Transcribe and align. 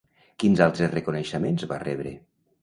Quins 0.43 0.61
altres 0.67 0.89
reconeixements 0.95 1.67
va 1.73 1.79
rebre? 1.85 2.17